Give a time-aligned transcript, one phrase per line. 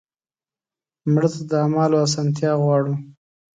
[1.11, 2.93] مړه ته د اعمالو اسانتیا غواړو